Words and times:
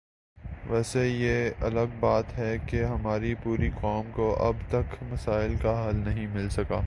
ویسے 0.69 1.07
یہ 1.07 1.63
الگ 1.63 1.95
بات 1.99 2.37
ہے 2.37 2.55
کہ 2.65 2.83
ہماری 2.83 3.33
پوری 3.43 3.69
قوم 3.81 4.11
کو 4.11 4.27
اب 4.45 4.57
تک 4.69 4.95
مسائل 5.03 5.55
کا 5.61 5.73
حل 5.87 5.95
نہیں 5.95 6.27
مل 6.27 6.49
سکا 6.49 6.79